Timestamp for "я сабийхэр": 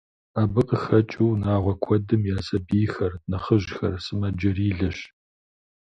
2.35-3.13